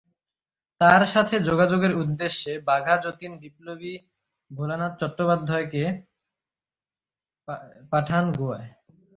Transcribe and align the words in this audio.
তার 0.81 1.01
সাথে 1.13 1.35
যোগাযোগের 1.49 1.93
উদ্দেশ্যে 1.95 2.53
বাঘা 2.69 2.95
যতীন 3.03 3.31
বিপ্লবী 3.43 3.93
ভোলানাথ 4.51 4.93
চট্টোপাধ্যায় 5.01 5.67
কে 5.73 5.83
পাঠান 7.91 8.25
গোয়ায়। 8.31 8.69